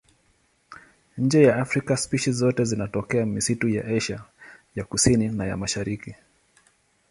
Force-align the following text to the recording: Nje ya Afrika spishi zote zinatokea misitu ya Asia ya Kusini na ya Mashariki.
Nje 1.17 1.43
ya 1.43 1.55
Afrika 1.55 1.97
spishi 1.97 2.31
zote 2.31 2.65
zinatokea 2.65 3.25
misitu 3.25 3.69
ya 3.69 3.83
Asia 3.85 4.23
ya 4.75 4.83
Kusini 4.83 5.29
na 5.29 5.45
ya 5.45 5.57
Mashariki. 5.57 6.15